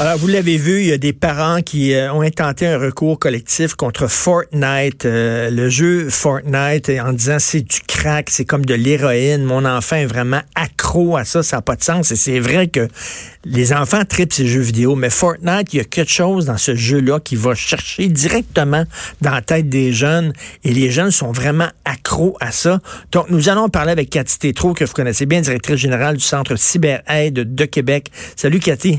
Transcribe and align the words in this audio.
Alors, 0.00 0.16
vous 0.16 0.28
l'avez 0.28 0.56
vu, 0.56 0.80
il 0.80 0.86
y 0.86 0.92
a 0.92 0.96
des 0.96 1.12
parents 1.12 1.60
qui 1.60 1.92
euh, 1.92 2.10
ont 2.14 2.22
intenté 2.22 2.66
un 2.66 2.78
recours 2.78 3.18
collectif 3.18 3.74
contre 3.74 4.06
Fortnite, 4.06 5.04
euh, 5.04 5.50
le 5.50 5.68
jeu 5.68 6.08
Fortnite, 6.08 6.90
en 7.04 7.12
disant 7.12 7.36
c'est 7.38 7.60
du 7.60 7.80
crack, 7.86 8.30
c'est 8.30 8.46
comme 8.46 8.64
de 8.64 8.72
l'héroïne. 8.72 9.44
Mon 9.44 9.66
enfant 9.66 9.96
est 9.96 10.06
vraiment 10.06 10.40
accro 10.54 11.18
à 11.18 11.26
ça, 11.26 11.42
ça 11.42 11.56
n'a 11.56 11.60
pas 11.60 11.76
de 11.76 11.84
sens. 11.84 12.12
Et 12.12 12.16
c'est 12.16 12.40
vrai 12.40 12.68
que 12.68 12.88
les 13.44 13.74
enfants 13.74 14.02
tripent 14.08 14.32
ces 14.32 14.46
jeux 14.46 14.62
vidéo, 14.62 14.96
mais 14.96 15.10
Fortnite, 15.10 15.74
il 15.74 15.76
y 15.76 15.80
a 15.80 15.84
quelque 15.84 16.10
chose 16.10 16.46
dans 16.46 16.56
ce 16.56 16.74
jeu-là 16.74 17.20
qui 17.20 17.36
va 17.36 17.54
chercher 17.54 18.08
directement 18.08 18.84
dans 19.20 19.32
la 19.32 19.42
tête 19.42 19.68
des 19.68 19.92
jeunes 19.92 20.32
et 20.64 20.72
les 20.72 20.90
jeunes 20.90 21.10
sont 21.10 21.30
vraiment 21.30 21.68
accros 21.84 22.38
à 22.40 22.52
ça. 22.52 22.80
Donc, 23.12 23.28
nous 23.28 23.50
allons 23.50 23.68
parler 23.68 23.92
avec 23.92 24.08
Cathy 24.08 24.38
Tétrault, 24.38 24.72
que 24.72 24.86
vous 24.86 24.94
connaissez 24.94 25.26
bien, 25.26 25.42
directrice 25.42 25.76
générale 25.76 26.16
du 26.16 26.24
Centre 26.24 26.56
CyberAide 26.56 27.54
de 27.54 27.64
Québec. 27.66 28.10
Salut, 28.34 28.60
Cathy. 28.60 28.98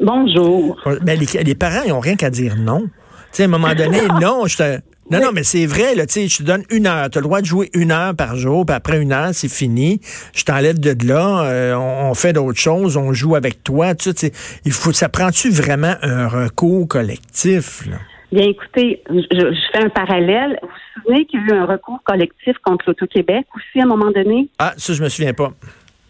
Bonjour. 0.00 0.80
Mais 1.04 1.16
les, 1.16 1.54
parents, 1.54 1.82
ils 1.84 1.90
n'ont 1.90 2.00
rien 2.00 2.16
qu'à 2.16 2.30
dire 2.30 2.56
non. 2.56 2.80
Tu 2.80 2.88
sais, 3.32 3.42
à 3.44 3.46
un 3.46 3.48
moment 3.48 3.74
donné, 3.74 3.98
non, 4.20 4.46
je 4.46 4.56
te. 4.56 4.80
Non, 5.10 5.20
non, 5.20 5.30
mais 5.34 5.42
c'est 5.42 5.66
vrai, 5.66 5.96
là, 5.96 6.06
tu 6.06 6.12
sais, 6.12 6.28
je 6.28 6.38
te 6.38 6.42
donne 6.44 6.62
une 6.70 6.86
heure. 6.86 7.10
Tu 7.10 7.18
as 7.18 7.20
le 7.20 7.26
droit 7.26 7.40
de 7.40 7.46
jouer 7.46 7.68
une 7.74 7.90
heure 7.90 8.14
par 8.14 8.36
jour, 8.36 8.64
puis 8.64 8.76
après 8.76 9.02
une 9.02 9.12
heure, 9.12 9.30
c'est 9.32 9.50
fini. 9.50 10.00
Je 10.34 10.44
t'enlève 10.44 10.78
de 10.78 10.94
là, 11.04 11.46
euh, 11.46 11.74
on, 11.74 12.14
fait 12.14 12.32
d'autres 12.32 12.60
choses, 12.60 12.96
on 12.96 13.12
joue 13.12 13.34
avec 13.34 13.64
toi. 13.64 13.96
Tu 13.96 14.12
sais, 14.14 14.30
il 14.64 14.70
faut, 14.70 14.92
ça 14.92 15.08
prend-tu 15.08 15.50
vraiment 15.50 15.94
un 16.02 16.28
recours 16.28 16.86
collectif, 16.86 17.86
là? 17.88 17.96
Bien, 18.32 18.46
écoutez, 18.46 19.02
je, 19.10 19.56
fais 19.72 19.84
un 19.84 19.88
parallèle. 19.88 20.56
Vous 20.62 20.68
vous 20.68 21.02
souvenez 21.02 21.26
qu'il 21.26 21.40
y 21.40 21.42
a 21.42 21.56
eu 21.56 21.58
un 21.58 21.66
recours 21.66 22.00
collectif 22.04 22.56
contre 22.64 22.84
l'Auto-Québec 22.86 23.46
aussi 23.56 23.80
à 23.80 23.84
un 23.84 23.88
moment 23.88 24.12
donné? 24.12 24.48
Ah, 24.60 24.72
ça, 24.76 24.92
je 24.92 25.02
me 25.02 25.08
souviens 25.08 25.34
pas. 25.34 25.52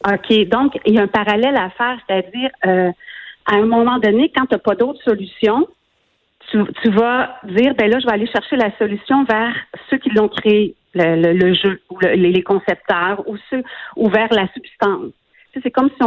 OK. 0.06 0.48
Donc, 0.48 0.78
il 0.84 0.94
y 0.94 0.98
a 0.98 1.02
un 1.02 1.08
parallèle 1.08 1.56
à 1.56 1.70
faire, 1.70 1.98
c'est-à-dire, 2.06 2.50
euh, 2.66 2.90
à 3.50 3.56
un 3.56 3.66
moment 3.66 3.98
donné, 3.98 4.30
quand 4.34 4.46
tu 4.46 4.54
n'as 4.54 4.58
pas 4.58 4.74
d'autre 4.74 5.02
solution, 5.02 5.66
tu, 6.50 6.90
vas 6.90 7.36
dire, 7.44 7.74
ben 7.74 7.90
là, 7.90 7.98
je 8.00 8.06
vais 8.06 8.12
aller 8.12 8.26
chercher 8.26 8.56
la 8.56 8.76
solution 8.78 9.24
vers 9.24 9.54
ceux 9.88 9.98
qui 9.98 10.10
l'ont 10.10 10.28
créé, 10.28 10.74
le, 10.94 11.54
jeu, 11.54 11.80
ou 11.90 11.98
les 12.00 12.42
concepteurs, 12.42 13.22
ou 13.28 13.36
ceux, 13.48 13.62
ou 13.96 14.08
vers 14.08 14.32
la 14.32 14.48
substance. 14.52 15.12
C'est 15.62 15.70
comme 15.70 15.90
si 15.90 16.02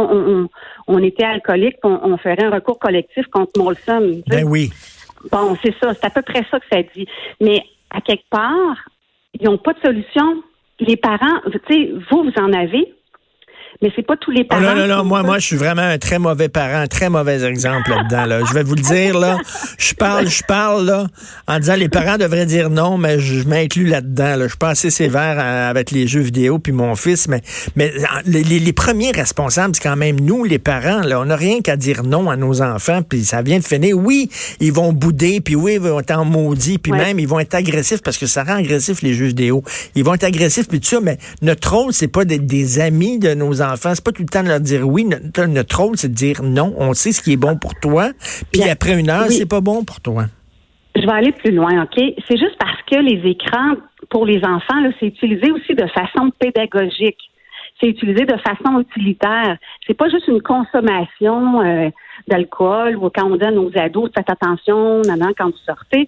on, 0.86 0.98
était 0.98 1.24
alcoolique, 1.24 1.76
on, 1.82 1.98
on, 2.02 2.16
ferait 2.16 2.44
un 2.44 2.50
recours 2.50 2.78
collectif 2.78 3.26
contre 3.28 3.52
Molson. 3.58 4.22
Ben 4.26 4.44
oui. 4.46 4.70
Bon, 5.30 5.56
c'est 5.62 5.74
ça, 5.82 5.92
c'est 5.94 6.06
à 6.06 6.10
peu 6.10 6.22
près 6.22 6.44
ça 6.50 6.58
que 6.60 6.66
ça 6.70 6.82
dit. 6.94 7.06
Mais 7.40 7.62
à 7.90 8.00
quelque 8.00 8.28
part, 8.30 8.88
ils 9.38 9.44
n'ont 9.44 9.58
pas 9.58 9.74
de 9.74 9.80
solution. 9.80 10.42
Les 10.80 10.96
parents, 10.96 11.40
tu 11.50 11.60
sais, 11.68 11.92
vous, 12.10 12.24
vous 12.24 12.42
en 12.42 12.52
avez, 12.52 12.92
mais 13.82 13.92
c'est 13.94 14.06
pas 14.06 14.16
tous 14.16 14.30
les 14.30 14.44
parents. 14.44 14.62
non, 14.62 14.74
non, 14.74 14.86
non, 14.86 15.04
moi, 15.04 15.22
moi, 15.22 15.38
je 15.38 15.46
suis 15.46 15.56
vraiment 15.56 15.82
un 15.82 15.98
très 15.98 16.18
mauvais 16.18 16.48
parent, 16.48 16.80
un 16.80 16.86
très 16.86 17.08
mauvais 17.08 17.42
exemple 17.44 17.90
là-dedans. 17.90 18.24
Là. 18.26 18.40
Je 18.48 18.54
vais 18.54 18.62
vous 18.62 18.74
le 18.74 18.82
dire, 18.82 19.18
là. 19.18 19.38
Je 19.78 19.94
parle, 19.94 20.28
je 20.28 20.42
parle, 20.42 20.86
là, 20.86 21.06
en 21.48 21.58
disant 21.58 21.74
les 21.74 21.88
parents 21.88 22.16
devraient 22.16 22.46
dire 22.46 22.70
non, 22.70 22.98
mais 22.98 23.18
je 23.18 23.46
m'inclus 23.46 23.86
là-dedans. 23.86 24.36
Là. 24.36 24.44
Je 24.44 24.48
suis 24.48 24.58
pas 24.58 24.70
assez 24.70 24.90
sévère 24.90 25.38
avec 25.38 25.90
les 25.90 26.06
jeux 26.06 26.20
vidéo 26.20 26.58
puis 26.58 26.72
mon 26.72 26.94
fils, 26.94 27.28
mais, 27.28 27.42
mais 27.76 27.92
les, 28.26 28.72
premiers 28.72 29.12
responsables, 29.12 29.74
c'est 29.74 29.82
quand 29.82 29.96
même 29.96 30.20
nous, 30.20 30.44
les 30.44 30.58
parents. 30.58 31.02
Là. 31.02 31.20
On 31.20 31.26
n'a 31.26 31.36
rien 31.36 31.60
qu'à 31.60 31.76
dire 31.76 32.04
non 32.04 32.30
à 32.30 32.36
nos 32.36 32.62
enfants, 32.62 33.02
puis 33.02 33.24
ça 33.24 33.42
vient 33.42 33.58
de 33.58 33.64
finir. 33.64 33.96
Oui, 33.96 34.30
ils 34.60 34.72
vont 34.72 34.92
bouder, 34.92 35.40
puis 35.40 35.56
oui, 35.56 35.74
ils 35.74 35.80
vont 35.80 36.00
être 36.00 36.12
en 36.12 36.24
maudit, 36.24 36.78
puis 36.78 36.92
même, 36.92 37.18
ils 37.18 37.28
vont 37.28 37.40
être 37.40 37.54
agressifs 37.54 38.02
parce 38.02 38.18
que 38.18 38.26
ça 38.26 38.44
rend 38.44 38.56
agressif 38.56 39.02
les 39.02 39.14
jeux 39.14 39.26
vidéo. 39.26 39.62
Ils 39.94 40.04
vont 40.04 40.14
être 40.14 40.24
agressifs, 40.24 40.68
puis 40.68 40.80
tout 40.80 40.88
ça, 40.88 41.00
mais 41.00 41.18
notre 41.42 41.74
rôle, 41.74 41.92
c'est 41.92 42.08
pas 42.08 42.24
d'être 42.24 42.46
des 42.46 42.80
amis 42.80 43.18
de 43.18 43.34
nos 43.34 43.60
enfants 43.60 43.63
enfants. 43.64 43.94
C'est 43.94 44.04
pas 44.04 44.12
tout 44.12 44.22
le 44.22 44.28
temps 44.28 44.42
de 44.42 44.48
leur 44.48 44.60
dire 44.60 44.86
oui. 44.86 45.04
Notre, 45.04 45.80
rôle, 45.80 45.96
c'est 45.96 46.08
de 46.08 46.14
dire 46.14 46.42
non. 46.42 46.74
On 46.78 46.94
sait 46.94 47.12
ce 47.12 47.22
qui 47.22 47.32
est 47.32 47.36
bon 47.36 47.56
pour 47.56 47.74
toi. 47.74 48.10
Puis 48.52 48.62
après 48.68 48.98
une 48.98 49.10
heure, 49.10 49.26
c'est 49.30 49.48
pas 49.48 49.60
bon 49.60 49.84
pour 49.84 50.00
toi. 50.00 50.26
Je 50.96 51.02
vais 51.02 51.12
aller 51.12 51.32
plus 51.32 51.50
loin, 51.50 51.82
OK? 51.82 52.00
C'est 52.28 52.38
juste 52.38 52.56
parce 52.58 52.80
que 52.82 52.96
les 52.96 53.28
écrans, 53.28 53.74
pour 54.10 54.26
les 54.26 54.44
enfants, 54.44 54.80
c'est 55.00 55.06
utilisé 55.06 55.50
aussi 55.50 55.74
de 55.74 55.86
façon 55.88 56.30
pédagogique. 56.38 57.18
C'est 57.80 57.88
utilisé 57.88 58.24
de 58.24 58.36
façon 58.36 58.80
utilitaire. 58.80 59.58
C'est 59.86 59.94
pas 59.94 60.08
juste 60.08 60.28
une 60.28 60.40
consommation 60.40 61.60
euh, 61.60 61.90
d'alcool 62.28 62.96
ou 62.96 63.10
quand 63.10 63.28
on 63.28 63.38
à 63.40 63.50
nos 63.50 63.70
ados, 63.76 64.10
faites 64.16 64.30
attention, 64.30 65.02
maintenant, 65.06 65.32
quand 65.36 65.46
vous 65.46 65.58
sortez. 65.66 66.06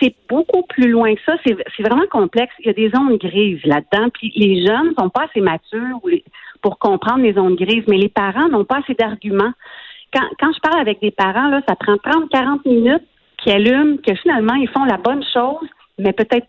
C'est 0.00 0.14
beaucoup 0.28 0.62
plus 0.68 0.90
loin 0.90 1.14
que 1.14 1.20
ça. 1.24 1.34
C'est 1.46 1.82
vraiment 1.82 2.06
complexe. 2.10 2.52
Il 2.58 2.66
y 2.66 2.70
a 2.70 2.72
des 2.72 2.90
zones 2.90 3.16
grises 3.16 3.64
là-dedans. 3.64 4.08
Puis 4.12 4.32
les 4.34 4.66
jeunes 4.66 4.92
sont 4.98 5.08
pas 5.08 5.26
assez 5.30 5.40
matures 5.40 6.00
pour 6.64 6.78
comprendre 6.78 7.22
les 7.22 7.34
zones 7.34 7.56
grises, 7.56 7.84
mais 7.88 7.98
les 7.98 8.08
parents 8.08 8.48
n'ont 8.48 8.64
pas 8.64 8.78
assez 8.78 8.94
d'arguments. 8.94 9.52
Quand, 10.14 10.26
quand 10.40 10.50
je 10.50 10.60
parle 10.60 10.80
avec 10.80 10.98
des 11.02 11.10
parents, 11.10 11.48
là, 11.48 11.60
ça 11.68 11.76
prend 11.76 11.96
30-40 11.96 12.66
minutes 12.66 13.04
qui 13.36 13.50
allument, 13.50 13.98
que 13.98 14.14
finalement, 14.14 14.54
ils 14.54 14.70
font 14.70 14.84
la 14.84 14.96
bonne 14.96 15.22
chose, 15.30 15.68
mais 15.98 16.14
peut-être 16.14 16.46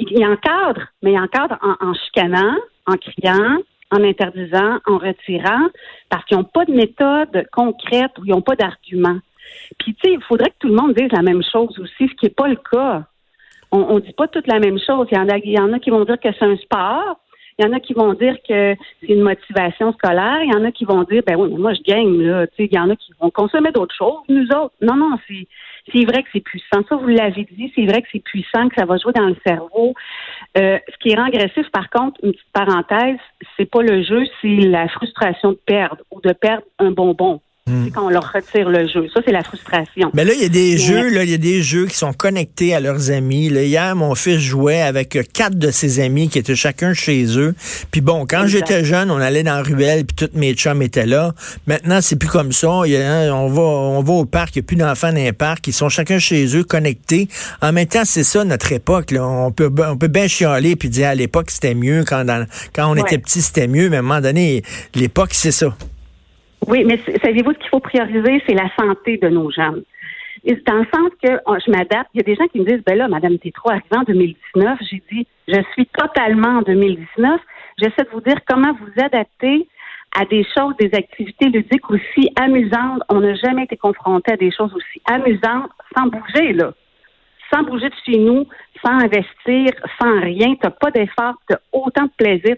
ils 0.00 0.26
encadrent, 0.26 0.88
mais 1.04 1.12
ils 1.12 1.20
encadrent 1.20 1.60
en, 1.62 1.94
chicanant, 1.94 2.56
en 2.88 2.96
criant, 2.96 3.58
en 3.92 4.02
interdisant, 4.02 4.80
en 4.86 4.98
retirant, 4.98 5.68
parce 6.10 6.24
qu'ils 6.24 6.36
n'ont 6.36 6.42
pas 6.42 6.64
de 6.64 6.72
méthode 6.72 7.46
concrète 7.52 8.10
ou 8.18 8.24
ils 8.24 8.32
n'ont 8.32 8.42
pas 8.42 8.56
d'argument. 8.56 9.18
Puis, 9.78 9.94
tu 9.94 10.00
sais, 10.02 10.14
il 10.14 10.22
faudrait 10.24 10.50
que 10.50 10.58
tout 10.58 10.68
le 10.68 10.74
monde 10.74 10.94
dise 10.94 11.12
la 11.12 11.22
même 11.22 11.44
chose 11.44 11.78
aussi, 11.78 12.08
ce 12.08 12.14
qui 12.16 12.24
n'est 12.24 12.30
pas 12.30 12.48
le 12.48 12.56
cas. 12.56 13.04
On 13.70 13.94
ne 13.94 14.00
dit 14.00 14.14
pas 14.14 14.26
toute 14.26 14.48
la 14.48 14.58
même 14.58 14.78
chose. 14.84 15.06
Il 15.12 15.16
y, 15.16 15.20
en 15.20 15.28
a, 15.28 15.38
il 15.38 15.52
y 15.52 15.60
en 15.60 15.72
a 15.72 15.78
qui 15.78 15.90
vont 15.90 16.04
dire 16.04 16.18
que 16.18 16.28
c'est 16.32 16.44
un 16.44 16.56
sport, 16.56 17.20
il 17.58 17.64
y 17.64 17.68
en 17.68 17.72
a 17.72 17.80
qui 17.80 17.94
vont 17.94 18.14
dire 18.14 18.36
que 18.48 18.74
c'est 19.00 19.12
une 19.12 19.22
motivation 19.22 19.92
scolaire. 19.92 20.42
Il 20.42 20.52
y 20.52 20.56
en 20.56 20.64
a 20.64 20.72
qui 20.72 20.84
vont 20.84 21.02
dire, 21.04 21.22
ben 21.26 21.36
oui, 21.36 21.48
mais 21.52 21.58
moi, 21.58 21.72
je 21.74 21.82
gagne, 21.82 22.20
là. 22.20 22.46
Tu 22.48 22.54
sais, 22.56 22.68
il 22.70 22.74
y 22.74 22.78
en 22.78 22.90
a 22.90 22.96
qui 22.96 23.12
vont 23.20 23.30
consommer 23.30 23.70
d'autres 23.70 23.94
choses. 23.94 24.22
Nous 24.28 24.46
autres, 24.48 24.74
non, 24.80 24.96
non, 24.96 25.16
c'est, 25.28 25.46
c'est 25.92 26.04
vrai 26.04 26.22
que 26.22 26.28
c'est 26.32 26.40
puissant. 26.40 26.82
Ça, 26.88 26.96
vous 26.96 27.08
l'avez 27.08 27.46
dit, 27.50 27.72
c'est 27.74 27.86
vrai 27.86 28.02
que 28.02 28.08
c'est 28.10 28.22
puissant, 28.22 28.68
que 28.68 28.74
ça 28.76 28.86
va 28.86 28.96
jouer 28.96 29.12
dans 29.12 29.26
le 29.26 29.36
cerveau. 29.46 29.94
Euh, 30.58 30.78
ce 30.88 30.98
qui 30.98 31.14
rend 31.14 31.26
agressif, 31.26 31.70
par 31.70 31.88
contre, 31.90 32.18
une 32.22 32.32
petite 32.32 32.52
parenthèse, 32.52 33.18
c'est 33.56 33.70
pas 33.70 33.82
le 33.82 34.02
jeu, 34.02 34.24
c'est 34.42 34.56
la 34.56 34.88
frustration 34.88 35.52
de 35.52 35.58
perdre 35.64 36.02
ou 36.10 36.20
de 36.20 36.32
perdre 36.32 36.64
un 36.78 36.90
bonbon. 36.90 37.40
Hmm. 37.66 37.88
Quand 37.94 38.04
on 38.04 38.08
leur 38.10 38.30
retire 38.30 38.68
le 38.68 38.86
jeu. 38.86 39.06
Ça, 39.14 39.20
c'est 39.24 39.32
la 39.32 39.42
frustration. 39.42 40.10
Mais 40.12 40.26
là, 40.26 40.34
il 40.34 40.42
y 40.42 40.44
a 40.44 40.50
des 40.50 40.76
jeux, 40.76 41.08
là, 41.08 41.24
il 41.24 41.30
y 41.30 41.34
a 41.34 41.38
des 41.38 41.62
jeux 41.62 41.86
qui 41.86 41.96
sont 41.96 42.12
connectés 42.12 42.74
à 42.74 42.80
leurs 42.80 43.10
amis. 43.10 43.48
Là, 43.48 43.62
hier, 43.62 43.96
mon 43.96 44.14
fils 44.14 44.38
jouait 44.40 44.82
avec 44.82 45.18
quatre 45.32 45.58
de 45.58 45.70
ses 45.70 46.00
amis 46.00 46.28
qui 46.28 46.38
étaient 46.38 46.56
chacun 46.56 46.92
chez 46.92 47.24
eux. 47.38 47.54
Puis 47.90 48.02
bon, 48.02 48.26
quand 48.28 48.46
j'étais 48.46 48.84
jeune, 48.84 49.10
on 49.10 49.16
allait 49.16 49.44
dans 49.44 49.54
la 49.54 49.62
ruelle, 49.62 50.04
puis 50.04 50.14
tous 50.14 50.38
mes 50.38 50.52
chums 50.52 50.82
étaient 50.82 51.06
là. 51.06 51.32
Maintenant, 51.66 52.02
c'est 52.02 52.16
plus 52.16 52.28
comme 52.28 52.52
ça. 52.52 52.82
Il 52.84 52.92
y 52.92 52.96
a, 52.98 53.34
on 53.34 53.48
va, 53.48 53.62
on 53.62 54.02
va 54.02 54.12
au 54.12 54.26
parc, 54.26 54.56
il 54.56 54.58
n'y 54.58 54.64
a 54.64 54.66
plus 54.66 54.76
d'enfants 54.76 55.08
dans 55.08 55.14
les 55.14 55.32
parcs. 55.32 55.66
Ils 55.66 55.72
sont 55.72 55.88
chacun 55.88 56.18
chez 56.18 56.54
eux, 56.54 56.64
connectés. 56.64 57.28
En 57.62 57.72
même 57.72 57.86
temps, 57.86 58.04
c'est 58.04 58.24
ça 58.24 58.44
notre 58.44 58.72
époque. 58.72 59.10
Là. 59.10 59.26
On 59.26 59.52
peut, 59.52 59.72
on 59.88 59.96
peut 59.96 60.08
bien 60.08 60.28
chialer 60.28 60.76
puis 60.76 60.90
dire 60.90 61.08
à 61.08 61.14
l'époque 61.14 61.50
c'était 61.50 61.74
mieux 61.74 62.04
quand, 62.06 62.26
quand 62.74 62.90
on 62.90 62.96
était 62.96 63.16
petit, 63.16 63.40
c'était 63.40 63.68
mieux. 63.68 63.88
Mais 63.88 63.96
à 63.96 64.00
un 64.00 64.02
moment 64.02 64.20
donné, 64.20 64.62
l'époque, 64.94 65.30
c'est 65.32 65.50
ça. 65.50 65.74
Oui, 66.66 66.84
mais 66.84 66.98
savez-vous 67.22 67.52
ce 67.52 67.58
qu'il 67.58 67.68
faut 67.68 67.80
prioriser, 67.80 68.42
c'est 68.46 68.54
la 68.54 68.70
santé 68.78 69.18
de 69.18 69.28
nos 69.28 69.50
jeunes. 69.50 69.82
Dans 70.66 70.78
le 70.78 70.86
sens 70.94 71.10
que 71.22 71.40
oh, 71.46 71.56
je 71.64 71.70
m'adapte, 71.70 72.10
il 72.14 72.18
y 72.18 72.20
a 72.20 72.24
des 72.24 72.34
gens 72.34 72.46
qui 72.48 72.60
me 72.60 72.64
disent, 72.64 72.82
ben 72.84 72.98
là, 72.98 73.08
Madame 73.08 73.38
Tétro, 73.38 73.70
arrivée 73.70 73.96
en 73.96 74.02
2019, 74.02 74.78
j'ai 74.90 75.02
dit, 75.10 75.26
je 75.48 75.60
suis 75.72 75.86
totalement 75.86 76.58
en 76.58 76.62
2019. 76.62 77.40
J'essaie 77.78 78.04
de 78.04 78.10
vous 78.12 78.20
dire 78.20 78.36
comment 78.46 78.72
vous 78.72 79.02
adapter 79.02 79.66
à 80.16 80.24
des 80.26 80.44
choses, 80.56 80.74
des 80.78 80.90
activités 80.94 81.46
ludiques 81.46 81.90
aussi 81.90 82.30
amusantes. 82.36 83.02
On 83.08 83.20
n'a 83.20 83.34
jamais 83.34 83.64
été 83.64 83.76
confronté 83.76 84.32
à 84.32 84.36
des 84.36 84.50
choses 84.50 84.72
aussi 84.74 85.00
amusantes 85.06 85.70
sans 85.96 86.06
bouger, 86.06 86.52
là. 86.52 86.72
Sans 87.52 87.62
bouger 87.62 87.88
de 87.88 87.94
chez 88.04 88.18
nous, 88.18 88.46
sans 88.84 88.92
investir, 88.92 89.70
sans 90.00 90.20
rien. 90.20 90.54
Tu 90.54 90.60
n'as 90.64 90.70
pas 90.70 90.90
d'effort, 90.90 91.34
tu 91.48 91.56
autant 91.72 92.04
de 92.04 92.10
plaisir, 92.16 92.56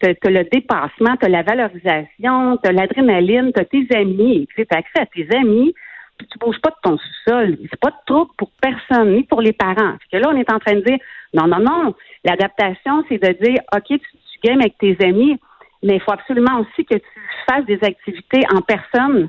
tu 0.00 0.30
le 0.30 0.44
dépassement, 0.44 1.16
tu 1.20 1.28
la 1.28 1.42
valorisation, 1.42 2.58
tu 2.62 2.72
l'adrénaline, 2.72 3.52
tu 3.52 3.86
tes 3.86 3.96
amis, 3.96 4.48
tu 4.54 4.66
as 4.70 4.76
accès 4.76 5.00
à 5.00 5.06
tes 5.06 5.28
amis, 5.36 5.74
puis 6.16 6.26
tu 6.30 6.38
bouges 6.38 6.60
pas 6.60 6.70
de 6.70 6.76
ton 6.82 6.98
sous-sol. 6.98 7.58
C'est 7.70 7.80
pas 7.80 7.90
de 7.90 7.96
trouble 8.06 8.30
pour 8.36 8.50
personne, 8.60 9.14
ni 9.14 9.22
pour 9.24 9.40
les 9.40 9.52
parents. 9.52 9.74
Parce 9.74 10.10
que 10.12 10.16
là, 10.16 10.30
on 10.32 10.36
est 10.36 10.50
en 10.50 10.58
train 10.58 10.74
de 10.74 10.80
dire, 10.80 10.98
non, 11.34 11.46
non, 11.46 11.60
non, 11.60 11.94
l'adaptation, 12.24 13.04
c'est 13.08 13.18
de 13.18 13.44
dire, 13.44 13.60
OK, 13.74 13.86
tu, 13.88 13.98
tu 13.98 14.48
games 14.48 14.60
avec 14.60 14.76
tes 14.78 14.96
amis, 15.04 15.38
mais 15.82 15.96
il 15.96 16.00
faut 16.00 16.12
absolument 16.12 16.60
aussi 16.60 16.84
que 16.84 16.96
tu 16.96 17.20
fasses 17.48 17.64
des 17.66 17.78
activités 17.82 18.42
en 18.54 18.60
personne. 18.60 19.28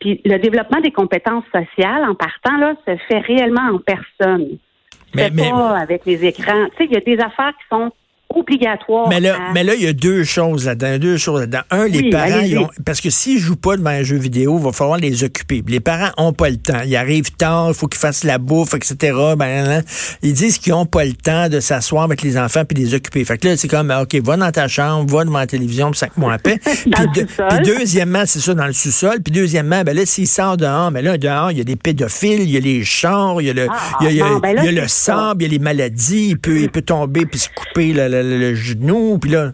Puis 0.00 0.20
le 0.24 0.38
développement 0.38 0.80
des 0.80 0.90
compétences 0.90 1.44
sociales, 1.46 2.04
en 2.04 2.14
partant, 2.14 2.56
là, 2.56 2.74
se 2.86 2.96
fait 3.08 3.20
réellement 3.20 3.74
en 3.74 3.78
personne. 3.78 4.58
Mais, 5.14 5.30
pas 5.30 5.78
avec 5.78 6.06
les 6.06 6.24
écrans. 6.24 6.66
Tu 6.70 6.76
sais, 6.76 6.84
il 6.86 6.92
y 6.92 6.96
a 6.96 7.00
des 7.00 7.22
affaires 7.22 7.52
qui 7.52 7.68
sont 7.70 7.92
obligatoire. 8.34 9.08
Mais 9.08 9.20
là, 9.20 9.36
mais 9.54 9.64
là, 9.64 9.74
il 9.74 9.82
y 9.82 9.86
a 9.86 9.92
deux 9.92 10.24
choses 10.24 10.66
là-dedans. 10.66 10.98
Deux 10.98 11.16
choses 11.16 11.40
là-dedans. 11.40 11.62
Un, 11.70 11.86
les 11.86 12.10
parents, 12.10 12.68
parce 12.84 13.00
que 13.00 13.10
s'ils 13.10 13.38
jouent 13.38 13.56
pas 13.56 13.76
devant 13.76 13.90
un 13.90 14.02
jeu 14.02 14.16
vidéo, 14.16 14.58
il 14.58 14.64
va 14.64 14.72
falloir 14.72 14.98
les 14.98 15.24
occuper. 15.24 15.62
Les 15.66 15.80
parents 15.80 16.10
ont 16.16 16.32
pas 16.32 16.50
le 16.50 16.56
temps. 16.56 16.82
Ils 16.84 16.96
arrivent 16.96 17.32
tard, 17.32 17.68
il 17.68 17.74
faut 17.74 17.86
qu'ils 17.86 18.00
fassent 18.00 18.24
la 18.24 18.38
bouffe, 18.38 18.74
etc. 18.74 19.16
Ben, 19.36 19.82
ils 20.22 20.32
disent 20.32 20.58
qu'ils 20.58 20.74
ont 20.74 20.86
pas 20.86 21.04
le 21.04 21.12
temps 21.12 21.48
de 21.48 21.60
s'asseoir 21.60 22.04
avec 22.04 22.22
les 22.22 22.38
enfants 22.38 22.64
puis 22.64 22.76
les 22.76 22.94
occuper. 22.94 23.24
Fait 23.24 23.38
que 23.38 23.48
là, 23.48 23.56
c'est 23.56 23.68
comme, 23.68 23.90
OK, 23.90 24.14
va 24.22 24.36
dans 24.36 24.50
ta 24.50 24.68
chambre, 24.68 25.10
va 25.10 25.24
devant 25.24 25.38
la 25.38 25.46
télévision, 25.46 25.90
puis 25.90 25.98
cinq 25.98 26.16
mois 26.16 26.34
à 26.34 26.38
paix. 26.42 26.58
puis, 26.62 27.26
deuxièmement, 27.64 28.24
c'est 28.26 28.40
ça, 28.40 28.54
dans 28.54 28.66
le 28.66 28.72
sous-sol. 28.72 29.20
Puis 29.22 29.32
deuxièmement, 29.32 29.82
ben 29.82 29.96
là, 29.96 30.06
s'il 30.06 30.26
sort 30.26 30.56
dehors, 30.56 30.90
ben 30.90 31.04
là, 31.04 31.18
dehors, 31.18 31.50
il 31.50 31.58
y 31.58 31.60
a 31.60 31.64
des 31.64 31.76
pédophiles, 31.76 32.42
il 32.42 32.50
y 32.50 32.56
a 32.56 32.60
les 32.60 32.84
chars, 32.84 33.40
il 33.40 33.46
y 33.46 33.50
a 33.50 33.52
le, 33.52 33.68
il 34.00 34.12
y 34.12 34.22
a, 34.22 34.38
ben 34.40 34.74
le 34.74 34.88
sable, 34.88 35.42
il 35.42 35.46
y 35.46 35.48
a 35.48 35.52
les 35.52 35.58
maladies, 35.58 36.28
il 36.30 36.38
peut, 36.38 36.60
il 36.60 36.70
peut 36.70 36.82
tomber 36.82 37.26
puis 37.26 37.38
se 37.38 37.48
couper 37.48 37.92
le, 38.22 38.54
genou, 38.54 39.18
puis 39.18 39.30
là. 39.30 39.52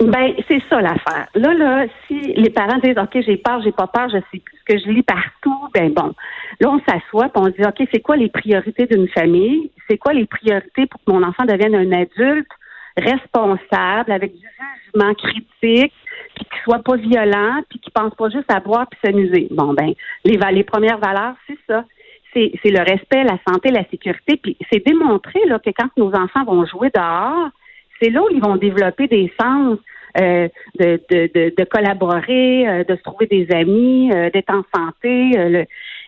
Ben, 0.00 0.34
c'est 0.48 0.60
ça 0.68 0.80
l'affaire. 0.80 1.28
Là, 1.34 1.54
là, 1.54 1.86
si 2.06 2.14
les 2.14 2.50
parents 2.50 2.78
disent 2.78 2.98
OK, 2.98 3.22
j'ai 3.24 3.36
peur, 3.36 3.62
j'ai 3.62 3.72
pas 3.72 3.86
peur, 3.86 4.08
je 4.08 4.18
sais 4.32 4.40
plus 4.44 4.58
ce 4.58 4.74
que 4.74 4.78
je 4.78 4.90
lis 4.90 5.02
partout, 5.02 5.68
ben 5.74 5.92
bon. 5.92 6.12
Là, 6.60 6.70
on 6.70 6.80
s'assoit 6.80 7.26
et 7.26 7.38
on 7.38 7.48
dit 7.48 7.64
OK, 7.64 7.86
c'est 7.92 8.00
quoi 8.00 8.16
les 8.16 8.28
priorités 8.28 8.86
d'une 8.86 9.08
famille? 9.08 9.70
C'est 9.88 9.98
quoi 9.98 10.12
les 10.12 10.26
priorités 10.26 10.86
pour 10.86 11.00
que 11.04 11.12
mon 11.12 11.22
enfant 11.22 11.44
devienne 11.44 11.74
un 11.74 11.92
adulte 11.92 12.48
responsable, 12.96 14.12
avec 14.12 14.32
du 14.32 14.46
jugement 14.46 15.14
critique, 15.14 15.92
puis 16.34 16.44
qu'il 16.44 16.62
soit 16.64 16.82
pas 16.82 16.96
violent, 16.96 17.60
puis 17.68 17.78
qu'il 17.78 17.92
pense 17.92 18.14
pas 18.14 18.28
juste 18.28 18.50
à 18.50 18.60
boire 18.60 18.86
puis 18.90 18.98
s'amuser? 19.04 19.48
Bon, 19.50 19.72
ben, 19.74 19.92
les, 20.24 20.38
les 20.52 20.64
premières 20.64 20.98
valeurs, 20.98 21.34
c'est 21.46 21.58
ça. 21.68 21.84
C'est, 22.34 22.52
c'est 22.62 22.70
le 22.70 22.80
respect, 22.80 23.24
la 23.24 23.38
santé, 23.46 23.70
la 23.70 23.84
sécurité. 23.90 24.38
Puis 24.42 24.56
c'est 24.70 24.84
démontré 24.84 25.38
là, 25.46 25.58
que 25.58 25.70
quand 25.70 25.88
nos 25.96 26.14
enfants 26.14 26.44
vont 26.44 26.64
jouer 26.64 26.90
dehors, 26.94 27.50
c'est 28.02 28.10
là 28.10 28.22
où 28.22 28.28
ils 28.32 28.42
vont 28.42 28.56
développer 28.56 29.06
des 29.06 29.32
sens 29.40 29.78
euh, 30.20 30.48
de, 30.78 31.00
de, 31.10 31.54
de, 31.56 31.64
collaborer, 31.64 32.68
euh, 32.68 32.84
de 32.84 32.96
se 32.96 33.02
trouver 33.02 33.26
des 33.26 33.46
amis, 33.50 34.12
euh, 34.12 34.28
d'être 34.30 34.50
en 34.50 34.62
santé. 34.74 35.66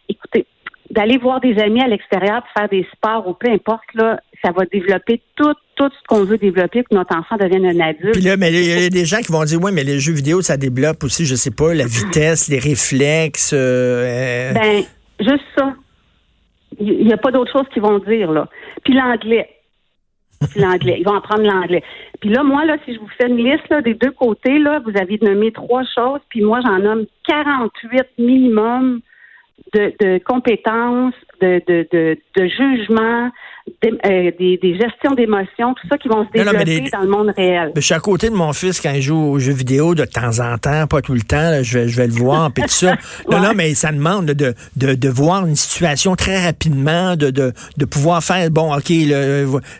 écoutez, 0.09 0.47
d'aller 0.91 1.17
voir 1.17 1.41
des 1.41 1.59
amis 1.59 1.81
à 1.81 1.89
l'extérieur 1.89 2.43
pour 2.43 2.51
faire 2.53 2.69
des 2.69 2.87
sports 2.95 3.27
ou 3.27 3.33
peu 3.33 3.51
importe, 3.51 3.85
là, 3.95 4.21
ça 4.45 4.53
va 4.53 4.67
développer 4.67 5.23
tout, 5.37 5.55
tout 5.77 5.89
ce 5.89 6.07
qu'on 6.07 6.25
veut 6.25 6.37
développer 6.37 6.83
pour 6.83 6.91
que 6.91 6.95
notre 6.97 7.17
enfant 7.17 7.37
devienne 7.37 7.65
un 7.65 7.81
adulte. 7.81 8.13
Puis 8.13 8.23
là, 8.23 8.37
mais 8.37 8.53
il 8.53 8.83
y 8.83 8.87
a 8.87 8.91
des 8.91 9.07
gens 9.07 9.19
qui 9.19 9.33
vont 9.33 9.45
dire, 9.45 9.59
oui, 9.63 9.73
mais 9.73 9.85
les 9.85 9.99
jeux 9.99 10.13
vidéo, 10.13 10.43
ça 10.43 10.59
développe 10.59 11.03
aussi, 11.03 11.25
je 11.25 11.35
sais 11.35 11.51
pas, 11.51 11.73
la 11.73 11.87
vitesse, 11.87 12.49
les 12.51 12.59
réflexes. 12.59 13.55
Ben, 13.55 14.85
juste 15.19 15.45
ça. 15.57 15.75
Il 16.79 17.07
n'y 17.07 17.13
a 17.13 17.17
pas 17.17 17.31
d'autre 17.31 17.53
chose 17.53 17.67
qu'ils 17.73 17.83
vont 17.83 18.01
dire, 18.01 18.31
là. 18.33 18.49
Puis 18.85 18.93
l'anglais 18.93 19.49
l'anglais. 20.57 20.97
Ils 20.99 21.05
vont 21.05 21.17
apprendre 21.17 21.43
l'anglais. 21.43 21.83
Puis 22.21 22.31
là, 22.31 22.43
moi, 22.43 22.65
là, 22.65 22.77
si 22.85 22.95
je 22.95 23.01
vous 23.01 23.09
fais 23.19 23.29
une 23.29 23.37
liste 23.37 23.69
là, 23.71 23.81
des 23.83 23.95
deux 23.95 24.11
côtés, 24.11 24.59
là, 24.59 24.81
vous 24.81 24.97
avez 25.01 25.19
nommé 25.23 25.53
trois 25.53 25.83
choses, 25.95 26.21
puis 26.29 26.43
moi, 26.43 26.61
j'en 26.63 26.79
nomme 26.79 27.05
48 27.27 28.03
minimum 28.19 29.01
de, 29.73 29.93
de 30.01 30.19
compétences, 30.25 31.15
de, 31.41 31.63
de, 31.67 31.87
de, 31.93 32.19
de 32.37 32.47
jugement, 32.47 33.31
euh, 33.85 34.31
des, 34.39 34.59
des, 34.59 34.79
gestions 34.79 35.15
d'émotions, 35.15 35.73
tout 35.75 35.89
ça 35.89 35.97
qui 35.97 36.09
vont 36.09 36.27
se 36.27 36.31
développer 36.33 36.91
dans 36.91 37.01
le 37.01 37.09
monde 37.09 37.33
réel. 37.35 37.73
Je 37.75 37.81
suis 37.81 37.95
à 37.95 38.01
côté 38.01 38.29
de 38.29 38.35
mon 38.35 38.53
fils 38.53 38.79
quand 38.79 38.93
il 38.93 39.01
joue 39.01 39.17
aux 39.17 39.39
jeux 39.39 39.55
vidéo 39.55 39.95
de 39.95 40.05
temps 40.05 40.41
en 40.41 40.59
temps, 40.59 40.87
pas 40.87 41.01
tout 41.01 41.15
le 41.15 41.23
temps, 41.23 41.63
je, 41.63 41.79
vais, 41.79 41.89
je 41.89 41.97
vais 41.97 42.07
le 42.07 42.13
voir, 42.13 42.51
puis 42.53 42.63
tout 42.65 42.69
ça. 42.69 42.97
Non, 43.31 43.41
non, 43.41 43.53
mais 43.55 43.75
ça 43.75 43.91
demande 43.91 44.27
de, 44.27 44.55
de, 44.77 44.95
de 44.95 45.09
voir 45.09 45.47
une 45.47 45.57
situation 45.57 46.15
très 46.15 46.45
rapidement, 46.45 47.17
de, 47.17 47.31
de, 47.31 47.53
de 47.77 47.85
pouvoir 47.85 48.23
faire, 48.23 48.51
bon, 48.51 48.75
OK, 48.75 48.93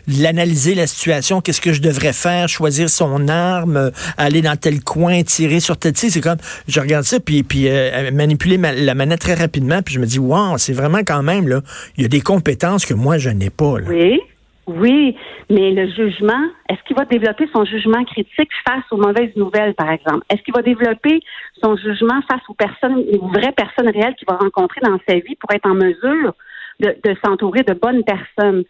l'analyser 0.07 0.73
la 0.73 0.87
situation, 0.87 1.41
qu'est-ce 1.41 1.61
que 1.61 1.73
je 1.73 1.81
devrais 1.81 2.13
faire, 2.13 2.49
choisir 2.49 2.89
son 2.89 3.27
arme, 3.27 3.91
aller 4.17 4.41
dans 4.41 4.55
tel 4.55 4.81
coin, 4.81 5.21
tirer 5.23 5.59
sur 5.59 5.77
tel... 5.77 5.93
C'est 5.95 6.21
comme, 6.21 6.37
je 6.67 6.79
regarde 6.79 7.05
ça, 7.05 7.19
puis, 7.19 7.43
puis 7.43 7.67
euh, 7.69 8.09
manipuler 8.11 8.57
la 8.57 8.95
manette 8.95 9.19
très 9.19 9.35
rapidement, 9.35 9.81
puis 9.83 9.93
je 9.93 9.99
me 9.99 10.05
dis, 10.05 10.19
wow, 10.19 10.57
c'est 10.57 10.73
vraiment 10.73 10.99
quand 11.05 11.23
même, 11.23 11.47
là, 11.47 11.61
il 11.97 12.03
y 12.03 12.05
a 12.05 12.09
des 12.09 12.21
compétences 12.21 12.85
que 12.85 12.93
moi, 12.93 13.17
je 13.17 13.29
n'ai 13.29 13.49
pas. 13.49 13.74
Oui, 13.87 14.21
oui, 14.67 15.15
mais 15.49 15.71
le 15.71 15.87
jugement, 15.87 16.43
est-ce 16.69 16.81
qu'il 16.87 16.95
va 16.95 17.05
développer 17.05 17.47
son 17.53 17.65
jugement 17.65 18.03
critique 18.03 18.49
face 18.67 18.83
aux 18.89 18.97
mauvaises 18.97 19.35
nouvelles, 19.35 19.75
par 19.75 19.91
exemple? 19.91 20.25
Est-ce 20.29 20.41
qu'il 20.41 20.55
va 20.55 20.63
développer 20.63 21.21
son 21.63 21.75
jugement 21.75 22.19
face 22.29 22.41
aux 22.49 22.55
personnes, 22.55 23.03
aux 23.19 23.27
vraies 23.27 23.51
personnes 23.51 23.89
réelles 23.89 24.15
qu'il 24.15 24.27
va 24.27 24.37
rencontrer 24.37 24.81
dans 24.81 24.97
sa 25.07 25.15
vie 25.15 25.35
pour 25.35 25.51
être 25.51 25.67
en 25.67 25.75
mesure 25.75 26.33
de, 26.79 27.15
s'entourer 27.23 27.61
de 27.61 27.73
bonnes 27.73 28.03
personnes? 28.03 28.63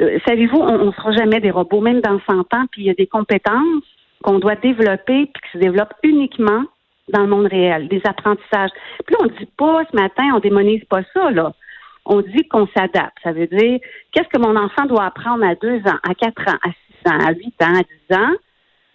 Euh, 0.00 0.18
savez-vous, 0.26 0.58
on 0.58 0.86
ne 0.86 0.92
sera 0.92 1.12
jamais 1.12 1.40
des 1.40 1.52
robots, 1.52 1.80
même 1.80 2.00
dans 2.00 2.20
100 2.28 2.40
ans, 2.40 2.66
puis 2.72 2.82
il 2.82 2.86
y 2.86 2.90
a 2.90 2.94
des 2.94 3.06
compétences 3.06 3.84
qu'on 4.22 4.40
doit 4.40 4.56
développer 4.56 5.26
puis 5.26 5.42
qui 5.44 5.52
se 5.52 5.58
développent 5.58 5.94
uniquement 6.02 6.64
dans 7.12 7.22
le 7.22 7.28
monde 7.28 7.46
réel, 7.46 7.86
des 7.88 8.02
apprentissages. 8.04 8.70
Puis 9.06 9.14
là, 9.14 9.18
on 9.20 9.26
ne 9.26 9.38
dit 9.38 9.48
pas 9.56 9.84
ce 9.90 9.96
matin, 9.96 10.24
on 10.34 10.40
démonise 10.40 10.84
pas 10.86 11.02
ça, 11.14 11.30
là 11.30 11.52
on 12.04 12.20
dit 12.20 12.48
qu'on 12.48 12.66
s'adapte. 12.76 13.16
Ça 13.22 13.32
veut 13.32 13.46
dire, 13.46 13.78
qu'est-ce 14.12 14.28
que 14.28 14.40
mon 14.40 14.56
enfant 14.56 14.86
doit 14.86 15.04
apprendre 15.04 15.44
à 15.44 15.54
deux 15.54 15.78
ans, 15.78 15.98
à 16.02 16.14
quatre 16.14 16.42
ans, 16.48 16.58
à 16.62 16.70
six 16.70 17.10
ans, 17.10 17.18
à 17.26 17.32
huit 17.32 17.54
ans, 17.62 17.74
à 17.74 17.82
dix 17.82 18.16
ans? 18.16 18.32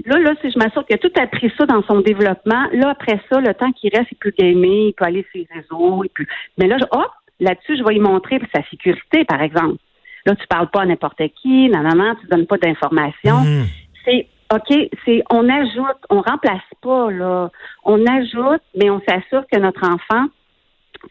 Là, 0.05 0.19
là, 0.19 0.33
si 0.41 0.51
je 0.51 0.59
m'assure 0.59 0.85
qu'il 0.85 0.95
a 0.95 0.99
tout 0.99 1.11
appris 1.19 1.51
ça 1.57 1.65
dans 1.65 1.83
son 1.83 2.01
développement, 2.01 2.67
là, 2.71 2.89
après 2.89 3.19
ça, 3.31 3.41
le 3.41 3.53
temps 3.53 3.71
qu'il 3.71 3.95
reste, 3.95 4.11
il 4.11 4.17
peut 4.17 4.33
gamer, 4.37 4.87
il 4.89 4.93
peut 4.93 5.05
aller 5.05 5.25
sur 5.31 5.41
les 5.41 5.47
réseaux, 5.51 6.03
il 6.03 6.09
peut... 6.09 6.25
Mais 6.57 6.67
là, 6.67 6.77
hop, 6.91 7.11
là-dessus, 7.39 7.77
je 7.77 7.83
vais 7.83 7.93
lui 7.93 7.99
montrer 7.99 8.39
sa 8.53 8.61
sécurité, 8.69 9.25
par 9.25 9.41
exemple. 9.41 9.77
Là, 10.25 10.35
tu 10.35 10.45
parles 10.47 10.69
pas 10.69 10.81
à 10.81 10.85
n'importe 10.85 11.21
qui, 11.41 11.69
non, 11.69 11.81
non, 11.81 11.95
non, 11.95 12.15
tu 12.21 12.27
donnes 12.27 12.45
pas 12.45 12.57
d'informations. 12.57 13.41
Mm-hmm. 13.41 13.65
C'est 14.05 14.27
OK, 14.53 14.89
c'est 15.03 15.23
on 15.29 15.49
ajoute, 15.49 15.97
on 16.09 16.21
remplace 16.21 16.61
pas, 16.81 17.11
là. 17.11 17.49
On 17.83 18.05
ajoute, 18.05 18.61
mais 18.75 18.89
on 18.89 19.01
s'assure 19.01 19.43
que 19.51 19.59
notre 19.59 19.83
enfant 19.83 20.27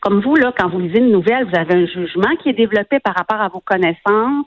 comme 0.00 0.20
vous, 0.20 0.36
là, 0.36 0.52
quand 0.56 0.68
vous 0.68 0.80
lisez 0.80 0.98
une 0.98 1.12
nouvelle, 1.12 1.44
vous 1.44 1.56
avez 1.56 1.74
un 1.74 1.86
jugement 1.86 2.34
qui 2.42 2.50
est 2.50 2.54
développé 2.54 2.98
par 3.00 3.14
rapport 3.14 3.40
à 3.40 3.48
vos 3.48 3.60
connaissances. 3.60 4.46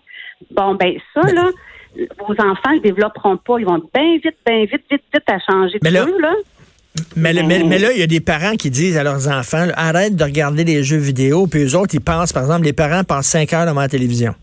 Bon, 0.52 0.76
ben 0.76 0.94
ça, 1.14 1.22
là, 1.22 1.50
vos 1.96 2.34
enfants 2.34 2.74
ne 2.74 2.80
développeront 2.80 3.38
pas. 3.38 3.60
Ils 3.60 3.66
vont 3.66 3.82
bien 3.94 4.18
vite, 4.24 4.38
bien 4.46 4.66
vite, 4.66 4.84
vite, 4.90 5.04
vite 5.14 5.24
à 5.28 5.40
changer 5.40 5.80
mais 5.82 5.92
là, 5.92 6.06
Mais, 7.16 7.34
mais, 7.44 7.80
là, 7.80 7.92
il 7.94 8.00
y 8.00 8.04
a 8.04 8.08
des 8.08 8.20
parents 8.20 8.56
qui 8.56 8.70
disent 8.70 8.98
à 8.98 9.04
leurs 9.04 9.28
enfants, 9.28 9.68
arrête 9.76 10.16
de 10.16 10.24
regarder 10.24 10.64
les 10.64 10.84
jeux 10.84 10.98
vidéo, 10.98 11.48
puis 11.48 11.64
eux 11.64 11.76
autres, 11.76 11.96
ils 11.96 12.02
pensent, 12.02 12.34
par 12.34 12.44
exemple, 12.44 12.66
les 12.66 12.74
parents 12.74 13.04
passent 13.04 13.28
cinq 13.28 13.54
heures 13.54 13.66
devant 13.66 13.82
la 13.82 13.90
télévision. 13.90 14.34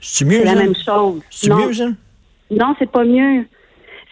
C'est 0.00 0.24
mieux, 0.24 0.38
C'est 0.38 0.44
la 0.44 0.54
même 0.54 0.74
chose. 0.74 1.20
C'est 1.30 1.50
mieux, 1.50 1.72
ça? 1.72 1.88
Non, 2.50 2.74
c'est 2.78 2.90
pas 2.90 3.04
mieux. 3.04 3.44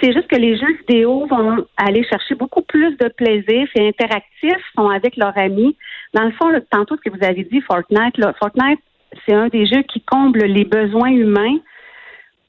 C'est 0.05 0.13
juste 0.13 0.29
que 0.29 0.37
les 0.37 0.59
jeux 0.59 0.77
vidéo 0.81 1.27
vont 1.27 1.65
aller 1.79 2.05
chercher 2.05 2.35
beaucoup 2.35 2.61
plus 2.61 2.95
de 2.99 3.09
plaisir 3.09 3.67
et 3.75 3.89
interactifs, 3.89 4.63
sont 4.77 4.91
avec 4.91 5.17
leurs 5.17 5.33
amis. 5.39 5.79
Dans 6.13 6.25
le 6.25 6.33
fond, 6.33 6.53
tantôt, 6.71 6.97
ce 6.97 7.09
que 7.09 7.17
vous 7.17 7.25
avez 7.25 7.43
dit, 7.45 7.63
Fortnite, 7.63 8.15
Fortnite, 8.39 8.81
c'est 9.25 9.33
un 9.33 9.49
des 9.49 9.65
jeux 9.65 9.81
qui 9.85 10.03
comble 10.03 10.41
les 10.41 10.67
besoins 10.67 11.09
humains, 11.09 11.57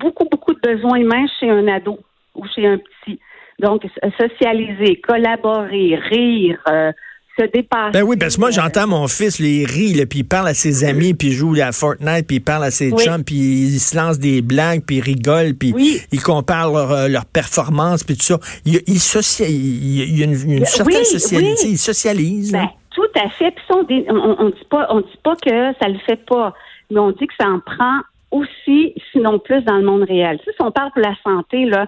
beaucoup, 0.02 0.28
beaucoup 0.30 0.54
de 0.54 0.60
besoins 0.60 0.98
humains 0.98 1.28
chez 1.40 1.50
un 1.50 1.66
ado 1.70 1.98
ou 2.36 2.46
chez 2.54 2.68
un 2.68 2.78
petit. 2.78 3.22
Donc, 3.60 3.88
socialiser, 4.20 4.98
collaborer, 4.98 5.96
rire, 5.96 6.60
euh, 6.68 6.92
se 7.38 7.46
dépasser. 7.52 7.92
Ben 7.92 8.04
oui, 8.04 8.18
parce 8.18 8.36
que 8.36 8.42
moi, 8.42 8.52
j'entends 8.52 8.88
mon 8.88 9.08
fils, 9.08 9.40
il 9.40 9.66
rit, 9.66 10.06
puis 10.06 10.20
il 10.20 10.24
parle 10.24 10.48
à 10.48 10.54
ses 10.54 10.84
amis, 10.84 11.14
puis 11.14 11.30
il 11.30 11.34
joue 11.34 11.56
à 11.62 11.72
Fortnite, 11.72 12.28
puis 12.28 12.38
il 12.38 12.44
parle 12.44 12.64
à 12.64 12.72
ses 12.72 12.92
chums, 12.92 13.24
puis 13.24 13.36
il 13.36 13.80
se 13.80 13.96
lance 13.96 14.20
des 14.20 14.42
blagues, 14.42 14.84
puis 14.86 14.98
il 14.98 15.02
rigole, 15.02 15.54
puis 15.54 15.74
il 16.12 16.22
compare 16.22 16.72
leur, 16.72 16.92
euh, 16.92 17.08
leur 17.08 17.26
performance, 17.26 18.04
puis 18.04 18.16
tout 18.16 18.24
ça. 18.24 18.40
Il, 18.66 18.76
il, 18.88 18.96
il 18.98 20.20
y 20.20 20.22
a 20.22 20.26
une, 20.26 20.66
certaine 20.66 21.04
socialité, 21.04 21.68
il 21.68 21.78
socialise. 21.78 22.52
Ben, 22.52 22.70
tout 22.92 23.04
à 23.16 23.30
fait. 23.30 23.52
Puis 23.52 24.06
on, 24.10 24.16
on, 24.40 24.50
dit 24.50 24.68
pas, 24.70 24.88
on 24.90 25.02
dit 25.02 25.20
pas 25.24 25.36
que 25.36 25.74
ça 25.80 25.88
le 25.88 26.00
fait 26.06 26.26
pas, 26.26 26.54
mais 26.90 27.00
on 27.00 27.12
dit 27.12 27.28
que 27.28 27.34
ça 27.40 27.48
en 27.48 27.60
prend 27.60 28.00
aussi, 28.32 28.94
sinon 29.12 29.40
plus, 29.40 29.62
dans 29.62 29.78
le 29.78 29.84
monde 29.84 30.04
réel. 30.04 30.40
Si 30.44 30.52
on 30.60 30.72
parle 30.72 30.92
pour 30.92 31.02
la 31.02 31.16
santé, 31.24 31.66
là, 31.66 31.88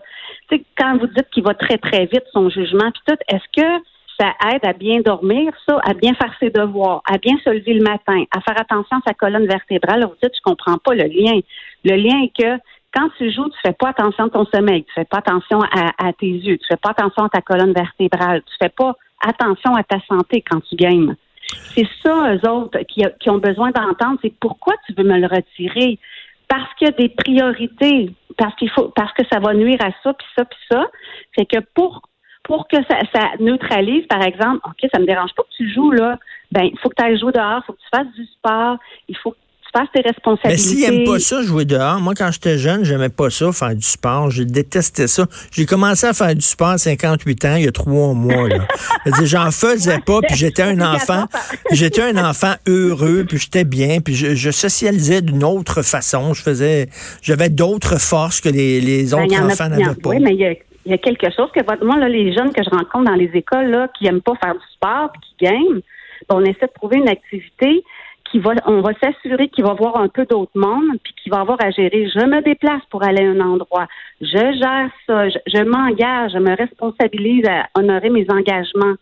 quand 0.78 0.98
vous 0.98 1.08
dites 1.08 1.30
qu'il 1.32 1.44
va 1.44 1.54
très, 1.54 1.78
très 1.78 2.06
vite, 2.06 2.24
son 2.32 2.50
jugement, 2.50 2.92
puis 2.92 3.02
tout, 3.06 3.18
est-ce 3.28 3.62
que 3.62 3.84
ça 4.20 4.34
aide 4.52 4.66
à 4.66 4.74
bien 4.74 5.02
dormir, 5.02 5.52
ça, 5.68 5.80
à 5.84 5.94
bien 5.94 6.14
faire 6.16 6.34
ses 6.40 6.50
devoirs, 6.50 7.02
à 7.10 7.18
bien 7.18 7.38
se 7.44 7.50
lever 7.50 7.74
le 7.74 7.84
matin, 7.84 8.24
à 8.32 8.42
faire 8.42 8.60
attention 8.60 8.98
à 8.98 9.02
sa 9.08 9.14
colonne 9.14 9.48
vertébrale. 9.48 10.04
Vous 10.04 10.16
dites, 10.22 10.36
je 10.36 10.42
comprends 10.42 10.78
pas 10.78 10.96
le 10.96 11.04
lien. 11.04 11.40
Le 11.84 11.96
lien 11.96 12.24
est 12.24 12.36
que 12.36 12.60
quand 12.94 13.10
tu 13.18 13.32
joues, 13.32 13.50
tu 13.50 13.58
fais 13.64 13.74
pas 13.74 13.90
attention 13.90 14.26
à 14.26 14.30
ton 14.30 14.46
sommeil, 14.46 14.84
tu 14.84 14.94
fais 14.94 15.06
pas 15.06 15.20
attention 15.20 15.60
à, 15.62 16.14
tes 16.14 16.30
yeux, 16.30 16.58
tu 16.58 16.66
fais 16.68 16.78
pas 16.78 16.92
attention 16.92 17.26
à 17.26 17.30
ta 17.30 17.42
colonne 17.42 17.74
vertébrale, 17.74 18.42
tu 18.42 18.54
fais 18.60 18.70
pas 18.70 18.96
attention 19.22 19.76
à 19.76 19.84
ta 19.84 20.00
santé 20.08 20.42
quand 20.42 20.62
tu 20.62 20.76
games. 20.76 21.16
C'est 21.76 21.88
ça, 22.04 22.34
eux 22.34 22.50
autres, 22.50 22.80
qui, 22.88 23.30
ont 23.30 23.38
besoin 23.38 23.72
d'entendre, 23.72 24.18
c'est 24.22 24.34
pourquoi 24.40 24.74
tu 24.86 24.94
veux 24.94 25.04
me 25.04 25.20
le 25.20 25.28
retirer? 25.28 26.00
Parce 26.48 26.74
qu'il 26.76 26.88
y 26.88 26.90
a 26.90 26.94
des 26.94 27.10
priorités, 27.10 28.10
parce 28.38 28.56
qu'il 28.56 28.70
faut, 28.70 28.90
parce 28.96 29.14
que 29.14 29.24
ça 29.32 29.40
va 29.40 29.54
nuire 29.54 29.80
à 29.82 29.92
ça, 30.04 30.14
puis 30.14 30.28
ça, 30.36 30.46
puis 30.46 30.60
ça. 30.72 30.88
C'est 31.38 31.46
que 31.46 31.60
pour 31.76 32.02
pour 32.48 32.68
que 32.68 32.78
ça, 32.90 33.00
ça, 33.14 33.22
neutralise, 33.40 34.06
par 34.08 34.24
exemple, 34.24 34.62
OK, 34.66 34.90
ça 34.92 35.00
me 35.00 35.06
dérange 35.06 35.32
pas 35.36 35.44
que 35.44 35.56
tu 35.58 35.72
joues, 35.72 35.92
là, 35.92 36.18
ben, 36.52 36.64
il 36.64 36.80
faut 36.80 36.88
que 36.90 36.96
tu 36.98 37.04
ailles 37.04 37.20
jouer 37.20 37.34
dehors, 37.34 37.62
il 37.62 37.66
faut 37.68 37.74
que 37.74 37.80
tu 37.80 37.90
fasses 37.94 38.16
du 38.16 38.26
sport, 38.26 38.78
il 39.10 39.18
faut 39.18 39.32
que 39.32 39.36
tu 39.36 39.78
fasses 39.78 39.90
tes 39.94 40.00
responsabilités. 40.00 40.48
Mais 40.48 40.58
s'ils 40.58 40.80
n'aiment 40.80 41.06
pas 41.06 41.20
ça, 41.20 41.42
jouer 41.42 41.66
dehors, 41.66 42.00
moi, 42.00 42.14
quand 42.16 42.32
j'étais 42.32 42.58
jeune, 42.58 42.86
j'aimais 42.86 43.10
pas 43.10 43.30
ça, 43.30 43.52
faire 43.52 43.76
du 43.76 43.86
sport. 43.86 44.32
Je 44.32 44.44
détestais 44.44 45.08
ça. 45.08 45.26
J'ai 45.52 45.66
commencé 45.66 46.08
à 46.08 46.14
faire 46.14 46.34
du 46.34 46.42
sport 46.42 46.70
à 46.70 46.78
58 46.78 47.46
ans, 47.46 47.56
il 47.58 47.66
y 47.66 47.68
a 47.68 47.74
trois 47.74 48.14
mois. 48.14 48.48
Là. 48.48 48.66
J'en 49.24 49.52
faisais 49.52 50.00
pas, 50.00 50.22
puis 50.22 50.38
j'étais 50.38 50.64
un 50.64 50.80
enfant. 50.80 51.26
J'étais 51.74 52.04
un 52.04 52.30
enfant 52.30 52.54
heureux, 52.66 53.26
puis 53.28 53.40
j'étais 53.40 53.66
bien, 53.66 54.00
puis 54.00 54.16
je, 54.16 54.52
socialisais 54.52 55.22
d'une 55.22 55.44
autre 55.44 55.82
façon. 55.82 56.34
Je 56.34 56.42
faisais, 56.42 56.88
j'avais 57.22 57.50
d'autres 57.50 58.00
forces 58.00 58.40
que 58.40 58.48
les, 58.48 58.80
les 58.80 59.12
ben, 59.12 59.26
autres 59.26 59.42
enfants 59.42 59.68
n'avaient 59.68 59.96
pas. 59.96 60.12
Oui, 60.12 60.20
mais 60.22 60.34
il 60.34 60.40
y 60.40 60.46
a 60.46 60.54
il 60.88 60.92
y 60.92 60.94
a 60.94 60.98
quelque 60.98 61.30
chose 61.36 61.52
que 61.52 61.84
moi, 61.84 61.98
là, 61.98 62.08
les 62.08 62.32
jeunes 62.32 62.54
que 62.54 62.64
je 62.64 62.70
rencontre 62.70 63.12
dans 63.12 63.16
les 63.16 63.30
écoles 63.34 63.68
là, 63.68 63.90
qui 63.90 64.06
n'aiment 64.06 64.22
pas 64.22 64.36
faire 64.42 64.54
du 64.54 64.66
sport 64.74 65.12
qui 65.22 65.46
game, 65.46 65.82
ben, 66.30 66.38
on 66.38 66.46
essaie 66.46 66.68
de 66.68 66.74
trouver 66.74 66.98
une 67.00 67.10
activité 67.10 67.84
qui 68.32 68.40
va, 68.40 68.54
on 68.66 68.80
va 68.80 68.92
s'assurer 69.04 69.50
qu'il 69.50 69.66
va 69.66 69.74
voir 69.74 69.98
un 69.98 70.08
peu 70.08 70.26
d'autres 70.26 70.56
mondes, 70.56 70.98
puis 71.04 71.14
qu'il 71.22 71.32
va 71.32 71.42
avoir 71.42 71.58
à 71.62 71.72
gérer. 71.72 72.10
Je 72.10 72.26
me 72.26 72.42
déplace 72.42 72.82
pour 72.90 73.04
aller 73.04 73.26
à 73.26 73.32
un 73.32 73.42
endroit. 73.42 73.88
Je 74.22 74.28
gère 74.28 74.90
ça. 75.06 75.28
Je, 75.28 75.64
m'engage. 75.64 76.32
Je 76.32 76.40
me 76.40 76.56
responsabilise 76.56 77.46
à 77.50 77.68
honorer 77.78 78.10
mes 78.10 78.26
engagements. 78.30 78.96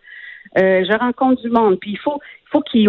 Euh, 0.58 0.84
je 0.88 0.98
rencontre 0.98 1.42
du 1.42 1.50
monde. 1.50 1.78
Puis 1.80 1.92
il 1.92 2.00
faut, 2.00 2.20
faut 2.52 2.62
qu'il 2.62 2.88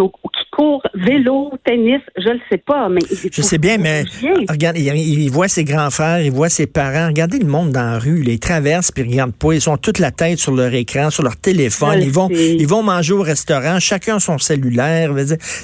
court 0.56 0.82
vélo, 0.94 1.52
tennis, 1.64 2.00
je 2.16 2.30
le 2.30 2.40
sais 2.50 2.56
pas, 2.56 2.88
mais 2.88 3.00
je 3.30 3.42
sais 3.42 3.58
bien, 3.58 3.76
mais 3.76 4.04
regarde, 4.48 4.78
il, 4.78 5.28
voit 5.28 5.48
ses 5.48 5.64
grands 5.64 5.90
frères, 5.90 6.20
il 6.20 6.30
voit 6.30 6.48
ses 6.48 6.66
parents. 6.66 7.08
Regardez 7.08 7.38
le 7.38 7.46
monde 7.46 7.72
dans 7.72 7.82
la 7.82 7.98
rue, 7.98 8.24
ils 8.26 8.40
traversent 8.40 8.90
puis 8.90 9.04
ils 9.04 9.10
regardent 9.10 9.34
pas, 9.34 9.52
ils 9.52 9.60
sont 9.60 9.76
toute 9.76 9.98
la 9.98 10.10
tête 10.10 10.38
sur 10.38 10.54
leur 10.54 10.72
écran, 10.72 11.10
sur 11.10 11.22
leur 11.22 11.36
téléphone, 11.36 12.00
ils 12.00 12.10
vont, 12.10 12.28
ils 12.30 12.66
vont 12.66 12.82
manger 12.82 13.12
au 13.12 13.20
restaurant, 13.20 13.78
chacun 13.78 14.18
son 14.18 14.38
cellulaire. 14.38 15.12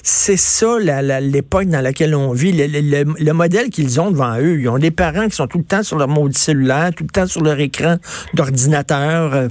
C'est 0.02 0.36
ça 0.36 0.78
l'époque 0.78 1.66
dans 1.68 1.80
laquelle 1.80 2.14
on 2.14 2.32
vit, 2.32 2.52
le, 2.52 3.32
modèle 3.32 3.70
qu'ils 3.70 3.98
ont 3.98 4.10
devant 4.10 4.36
eux. 4.38 4.60
Ils 4.60 4.68
ont 4.68 4.78
des 4.78 4.90
parents 4.90 5.26
qui 5.26 5.36
sont 5.36 5.46
tout 5.46 5.58
le 5.58 5.64
temps 5.64 5.82
sur 5.82 5.96
leur 5.96 6.08
maudit 6.08 6.38
cellulaire, 6.38 6.90
tout 6.94 7.04
le 7.04 7.10
temps 7.10 7.26
sur 7.26 7.42
leur 7.42 7.58
écran 7.60 7.96
d'ordinateur. 8.34 9.48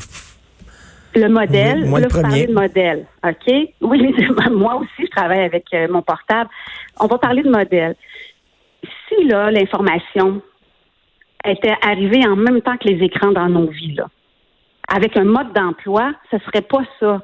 Le 1.13 1.27
modèle, 1.27 1.85
moi, 1.85 1.99
le 1.99 2.07
premier. 2.07 2.47
de 2.47 2.53
modèle, 2.53 3.05
OK? 3.25 3.53
Oui, 3.81 4.15
moi 4.51 4.75
aussi, 4.75 5.05
je 5.05 5.11
travaille 5.11 5.41
avec 5.41 5.65
euh, 5.73 5.87
mon 5.89 6.01
portable. 6.01 6.49
On 6.99 7.07
va 7.07 7.17
parler 7.17 7.43
de 7.43 7.49
modèle. 7.49 7.95
Si, 9.07 9.25
là, 9.25 9.51
l'information 9.51 10.41
était 11.45 11.75
arrivée 11.81 12.25
en 12.25 12.35
même 12.35 12.61
temps 12.61 12.77
que 12.77 12.87
les 12.87 13.03
écrans 13.03 13.31
dans 13.31 13.49
nos 13.49 13.67
vies, 13.67 13.95
là, 13.95 14.07
avec 14.87 15.17
un 15.17 15.25
mode 15.25 15.53
d'emploi, 15.53 16.13
ce 16.31 16.37
serait 16.39 16.61
pas 16.61 16.83
ça. 16.99 17.21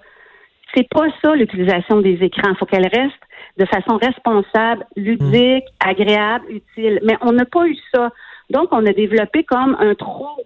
C'est 0.76 0.88
pas 0.90 1.06
ça 1.22 1.34
l'utilisation 1.34 2.02
des 2.02 2.22
écrans. 2.22 2.50
Il 2.52 2.58
faut 2.58 2.66
qu'elle 2.66 2.88
reste 2.88 3.16
de 3.58 3.66
façon 3.66 3.98
responsable, 3.98 4.86
ludique, 4.96 5.66
hmm. 5.66 5.90
agréable, 5.90 6.46
utile. 6.50 7.00
Mais 7.04 7.18
on 7.22 7.32
n'a 7.32 7.46
pas 7.46 7.66
eu 7.66 7.78
ça. 7.94 8.12
Donc, 8.50 8.70
on 8.72 8.86
a 8.86 8.94
développé 8.94 9.44
comme 9.44 9.76
un 9.80 9.96
trop 9.96 10.38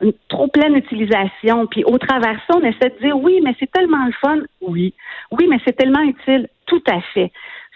une 0.00 0.12
trop 0.28 0.48
pleine 0.48 0.76
utilisation. 0.76 1.66
Puis 1.66 1.84
au 1.84 1.98
travers 1.98 2.38
ça, 2.46 2.56
on 2.56 2.64
essaie 2.64 2.90
de 2.90 2.98
dire 3.02 3.16
oui, 3.18 3.40
mais 3.42 3.54
c'est 3.58 3.70
tellement 3.70 4.04
le 4.06 4.12
fun. 4.20 4.38
Oui. 4.60 4.94
Oui, 5.30 5.46
mais 5.48 5.58
c'est 5.64 5.76
tellement 5.76 6.02
utile. 6.02 6.48
Tout 6.66 6.82
à 6.90 7.00
fait. 7.14 7.32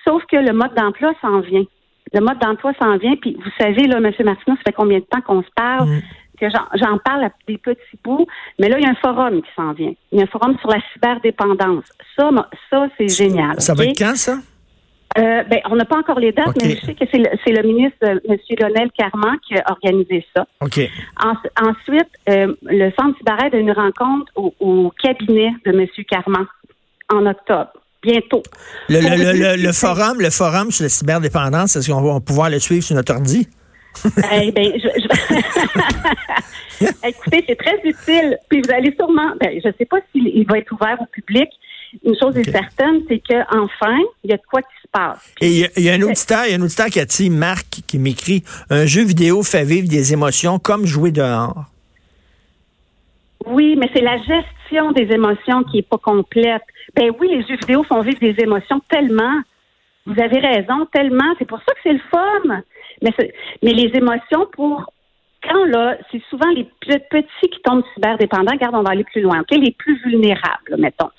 Sauf 0.07 0.25
que 0.27 0.37
le 0.37 0.53
mode 0.53 0.75
d'emploi 0.75 1.12
s'en 1.21 1.41
vient. 1.41 1.65
Le 2.12 2.21
mode 2.21 2.39
d'emploi 2.39 2.73
s'en 2.81 2.97
vient. 2.97 3.17
Puis 3.17 3.37
vous 3.43 3.50
savez, 3.59 3.87
là, 3.87 3.99
M. 3.99 4.12
Martineau, 4.25 4.57
ça 4.57 4.62
fait 4.67 4.73
combien 4.73 4.99
de 4.99 5.05
temps 5.05 5.21
qu'on 5.21 5.43
se 5.43 5.50
parle? 5.55 5.89
Mm. 5.89 6.00
que 6.41 6.47
j'en 6.49 6.97
parle 7.05 7.25
à 7.25 7.31
des 7.47 7.59
petits 7.59 7.99
bouts, 8.03 8.27
mais 8.59 8.71
là, 8.71 8.79
il 8.79 8.83
y 8.83 8.87
a 8.87 8.91
un 8.91 8.95
forum 8.95 9.43
qui 9.43 9.50
s'en 9.55 9.73
vient. 9.73 9.93
Il 10.11 10.19
y 10.19 10.23
a 10.23 10.25
un 10.25 10.27
forum 10.27 10.57
sur 10.59 10.71
la 10.71 10.81
cyberdépendance. 10.95 11.85
Ça, 12.17 12.31
ça 12.71 12.89
c'est 12.97 13.09
génial. 13.09 13.61
Ça 13.61 13.75
va 13.75 13.85
être 13.85 13.99
quand, 13.99 14.17
ça? 14.17 14.39
Euh, 15.19 15.43
ben, 15.45 15.59
on 15.69 15.75
n'a 15.75 15.85
pas 15.85 15.99
encore 15.99 16.21
les 16.21 16.31
dates, 16.31 16.57
mais 16.62 16.76
je 16.76 16.87
sais 16.87 16.95
que 16.95 17.05
c'est 17.11 17.19
le, 17.19 17.62
ministre, 17.62 17.99
euh, 18.05 18.21
M. 18.29 18.37
Lionel 18.59 18.90
Carman, 18.97 19.38
qui 19.47 19.57
a 19.57 19.64
organisé 19.69 20.25
ça. 20.37 20.47
OK. 20.61 20.81
ensuite, 21.61 22.09
euh, 22.29 22.55
le 22.62 22.93
Centre 22.93 23.19
Cyber 23.19 23.52
a 23.52 23.57
une 23.57 23.73
rencontre 23.73 24.33
au, 24.37 24.93
cabinet 25.02 25.50
de 25.67 25.73
M. 25.73 25.87
Carman 26.09 26.47
en 27.12 27.26
octobre. 27.26 27.73
Bientôt. 28.02 28.43
Le, 28.88 29.73
forum, 29.73 30.21
le 30.21 30.31
forum 30.31 30.71
sur 30.71 30.85
la 30.85 30.88
cyberdépendance, 30.88 31.76
est-ce 31.76 31.90
qu'on 31.90 32.00
va 32.00 32.21
pouvoir 32.21 32.49
le 32.49 32.61
suivre 32.61 32.85
sur 32.85 32.95
notre 32.95 33.12
ordi? 33.12 33.49
eh 34.33 34.52
ben, 34.52 34.73
Écoutez, 37.05 37.45
c'est 37.47 37.57
très 37.57 37.79
utile. 37.85 38.38
Puis 38.49 38.62
vous 38.62 38.73
allez 38.73 38.95
sûrement, 38.99 39.33
ben, 39.40 39.61
je 39.62 39.69
ne 39.69 39.73
sais 39.76 39.85
pas 39.85 39.99
s'il 40.12 40.47
va 40.49 40.59
être 40.59 40.73
ouvert 40.73 40.97
au 41.00 41.07
public, 41.07 41.49
une 42.05 42.17
chose 42.17 42.37
est 42.37 42.51
certaine, 42.51 43.03
c'est 43.09 43.21
qu'enfin, 43.21 43.99
il 44.25 44.31
y 44.31 44.33
a 44.33 44.37
de 44.37 44.43
quoi 44.49 44.63
qui 44.63 44.69
se 44.83 44.89
passe. 44.93 45.35
Et 45.41 45.69
il 45.77 45.83
y, 45.83 45.91
a 45.91 45.95
un 45.95 46.03
auditeur, 46.03 46.45
il 46.47 46.53
y 46.53 46.55
a 46.55 46.59
un 46.59 46.63
auditeur 46.63 46.87
qui 46.87 47.01
a 47.01 47.05
dit, 47.05 47.31
Marc, 47.31 47.67
qui 47.87 47.99
m'écrit, 47.99 48.45
un 48.71 48.87
jeu 48.87 49.03
vidéo 49.03 49.43
fait 49.43 49.65
vivre 49.65 49.89
des 49.89 50.13
émotions 50.13 50.59
comme 50.59 50.87
jouer 50.87 51.11
dehors. 51.11 51.65
Oui, 53.47 53.77
mais 53.77 53.91
c'est 53.95 54.03
la 54.03 54.19
gestion 54.19 54.93
des 54.93 55.13
émotions 55.13 55.65
qui 55.65 55.79
est 55.79 55.89
pas 55.89 55.99
complète. 55.99 56.63
Ben 56.95 57.11
oui, 57.19 57.29
les 57.31 57.43
jeux 57.43 57.57
vidéo 57.57 57.83
font 57.85 58.03
vivre 58.03 58.21
des 58.21 58.37
émotions 58.39 58.81
tellement. 58.89 59.41
Vous 60.07 60.21
avez 60.21 60.39
raison, 60.39 60.87
tellement. 60.93 61.35
C'est 61.39 61.49
pour 61.49 61.59
ça 61.59 61.73
que 61.75 61.81
c'est 61.83 61.93
le 61.93 62.01
fun. 62.11 62.63
Mais, 63.03 63.11
mais 63.63 63.73
les 63.73 63.91
émotions 63.97 64.47
pour 64.53 64.93
quand 65.43 65.65
là, 65.65 65.97
c'est 66.13 66.23
souvent 66.29 66.51
les 66.55 66.69
petits 66.85 67.49
qui 67.49 67.63
tombent 67.65 67.83
cyberdépendants. 67.95 68.53
Regarde, 68.53 68.75
on 68.75 68.83
va 68.83 68.91
aller 68.91 69.05
plus 69.05 69.23
loin. 69.23 69.43
Les 69.51 69.73
plus 69.73 69.99
vulnérables, 70.05 70.77
mettons 70.77 71.11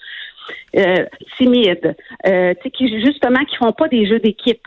euh, 0.78 1.06
timides, 1.38 1.96
euh, 2.28 2.54
qui 2.74 3.02
justement 3.04 3.44
qui 3.46 3.56
font 3.58 3.72
pas 3.72 3.88
des 3.88 4.08
jeux 4.08 4.20
d'équipe 4.20 4.62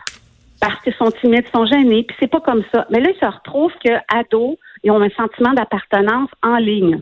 parce 0.59 0.81
qu'ils 0.81 0.93
sont 0.93 1.11
timides, 1.21 1.45
sont 1.53 1.65
gênés, 1.65 2.03
puis 2.03 2.15
c'est 2.19 2.29
pas 2.29 2.39
comme 2.39 2.63
ça. 2.73 2.87
Mais 2.89 2.99
là, 2.99 3.09
ils 3.13 3.19
se 3.19 3.25
retrouvent 3.25 3.73
que 3.83 3.91
ados, 4.07 4.57
ils 4.83 4.91
ont 4.91 5.01
un 5.01 5.09
sentiment 5.09 5.53
d'appartenance 5.53 6.29
en 6.41 6.57
ligne. 6.57 7.01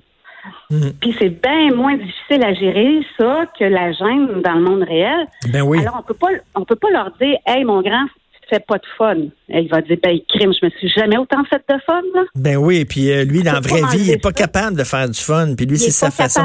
Mhm. 0.69 0.93
Puis 0.99 1.15
c'est 1.19 1.29
bien 1.29 1.73
moins 1.73 1.95
difficile 1.95 2.43
à 2.43 2.53
gérer 2.53 2.99
ça 3.17 3.45
que 3.57 3.63
la 3.63 3.91
gêne 3.93 4.41
dans 4.41 4.53
le 4.53 4.61
monde 4.61 4.83
réel. 4.83 5.27
Ben 5.51 5.61
oui. 5.61 5.79
Alors 5.79 5.97
on 5.99 6.03
peut 6.03 6.13
pas 6.13 6.27
on 6.55 6.65
peut 6.65 6.75
pas 6.75 6.89
leur 6.89 7.11
dire 7.21 7.37
Hey 7.45 7.63
mon 7.63 7.81
grand, 7.81 8.05
fait 8.49 8.65
pas 8.65 8.77
de 8.77 8.85
fun. 8.97 9.15
il 9.49 9.67
va 9.69 9.81
dire, 9.81 9.97
ben, 10.01 10.17
crime, 10.29 10.51
je 10.59 10.65
me 10.65 10.71
suis 10.71 10.89
jamais 10.89 11.17
autant 11.17 11.43
fait 11.45 11.61
de 11.69 11.75
fun, 11.85 12.01
là. 12.13 12.23
Ben 12.35 12.57
oui, 12.57 12.85
puis 12.85 13.11
euh, 13.11 13.23
lui, 13.23 13.43
dans 13.43 13.53
la 13.53 13.59
vraie 13.59 13.81
vie, 13.91 14.05
il 14.05 14.07
n'est 14.07 14.17
pas 14.17 14.31
capable 14.31 14.77
de 14.77 14.83
faire 14.83 15.07
du 15.07 15.19
fun. 15.19 15.55
Puis 15.55 15.65
lui, 15.65 15.77
c'est 15.77 15.91
sa 15.91 16.11
façon. 16.11 16.41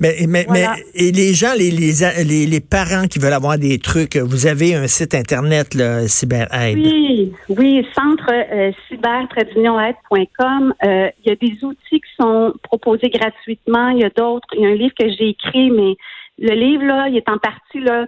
Mais, 0.00 0.16
mais, 0.28 0.46
mais, 0.50 0.66
et 0.94 1.12
les 1.12 1.34
gens, 1.34 1.52
les, 1.56 1.70
les, 1.70 2.46
les, 2.46 2.60
parents 2.60 3.06
qui 3.06 3.18
veulent 3.18 3.32
avoir 3.32 3.58
des 3.58 3.78
trucs, 3.78 4.16
vous 4.16 4.46
avez 4.46 4.74
un 4.74 4.86
site 4.86 5.14
Internet, 5.14 5.74
là, 5.74 6.06
CyberAide. 6.06 6.78
Oui, 6.78 7.32
oui, 7.48 7.86
centre 7.94 8.30
euh, 8.30 8.72
cyber-aide.com. 8.88 10.74
Euh, 10.84 11.10
il 11.24 11.28
y 11.28 11.32
a 11.32 11.36
des 11.36 11.64
outils 11.64 12.00
qui 12.00 12.14
sont 12.20 12.52
proposés 12.62 13.10
gratuitement. 13.10 13.88
Il 13.90 14.00
y 14.00 14.04
a 14.04 14.10
d'autres. 14.10 14.48
Il 14.54 14.60
y 14.62 14.66
a 14.66 14.70
un 14.70 14.74
livre 14.74 14.94
que 14.98 15.08
j'ai 15.08 15.30
écrit, 15.30 15.70
mais 15.70 15.96
le 16.38 16.54
livre, 16.54 16.84
là, 16.84 17.08
il 17.08 17.16
est 17.16 17.28
en 17.28 17.38
partie, 17.38 17.80
là, 17.80 18.06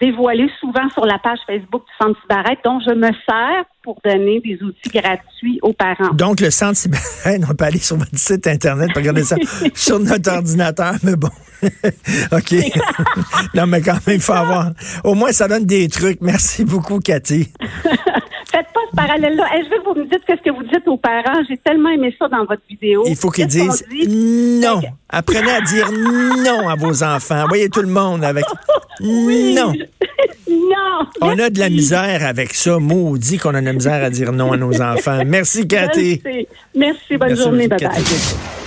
dévoilé 0.00 0.48
souvent 0.60 0.88
sur 0.90 1.04
la 1.04 1.18
page 1.18 1.38
Facebook 1.46 1.82
du 1.84 1.92
Centre 2.00 2.20
Cyberette, 2.22 2.58
dont 2.64 2.80
je 2.80 2.94
me 2.94 3.10
sers 3.28 3.64
pour 3.82 3.98
donner 4.04 4.40
des 4.40 4.58
outils 4.62 4.90
gratuits 4.90 5.58
aux 5.62 5.72
parents. 5.72 6.12
Donc, 6.14 6.40
le 6.40 6.50
Centre 6.50 6.76
Cyberette, 6.76 7.42
on 7.50 7.54
peut 7.54 7.64
aller 7.64 7.78
sur 7.78 7.96
votre 7.96 8.16
site 8.16 8.46
Internet 8.46 8.88
pour 8.92 8.98
regarder 8.98 9.24
ça 9.24 9.36
sur 9.74 9.98
notre 9.98 10.30
ordinateur, 10.30 10.94
mais 11.02 11.16
bon. 11.16 11.30
OK. 12.32 12.54
non, 13.54 13.66
mais 13.66 13.82
quand 13.82 13.98
même, 14.06 14.16
il 14.16 14.20
faut 14.20 14.32
avoir. 14.32 14.70
Au 15.04 15.14
moins, 15.14 15.32
ça 15.32 15.46
donne 15.46 15.66
des 15.66 15.88
trucs. 15.88 16.20
Merci 16.20 16.64
beaucoup, 16.64 17.00
Cathy. 17.00 17.52
Ce 18.90 18.96
parallèle-là. 18.96 19.44
je 19.64 19.70
veux 19.70 19.78
que 19.82 19.84
vous 19.84 19.94
me 19.94 20.04
dites 20.04 20.22
ce 20.28 20.34
que 20.34 20.50
vous 20.50 20.62
dites 20.64 20.86
aux 20.86 20.96
parents. 20.96 21.42
J'ai 21.48 21.56
tellement 21.58 21.90
aimé 21.90 22.14
ça 22.18 22.28
dans 22.28 22.44
votre 22.44 22.62
vidéo. 22.68 23.04
Il 23.06 23.16
faut 23.16 23.30
qu'ils 23.30 23.46
disent 23.46 23.84
non. 24.08 24.80
Apprenez 25.08 25.50
à 25.50 25.60
dire 25.60 25.90
non 25.92 26.68
à 26.68 26.74
vos 26.74 27.02
enfants. 27.02 27.44
Voyez 27.48 27.68
tout 27.68 27.82
le 27.82 27.88
monde 27.88 28.24
avec 28.24 28.44
non. 29.00 29.72
non. 30.48 31.06
On 31.20 31.38
a 31.38 31.50
de 31.50 31.58
la 31.58 31.68
misère 31.70 32.24
avec 32.26 32.54
ça. 32.54 32.78
Maudit 32.78 33.38
qu'on 33.38 33.54
a 33.54 33.60
de 33.60 33.66
la 33.66 33.72
misère 33.72 34.04
à 34.04 34.10
dire 34.10 34.32
non 34.32 34.52
à 34.52 34.56
nos 34.56 34.80
enfants. 34.80 35.20
Merci, 35.24 35.66
Cathy. 35.66 36.22
Merci. 36.74 37.16
Bonne 37.16 37.36
journée. 37.36 37.68
Bye 37.68 37.78
bye. 37.80 38.59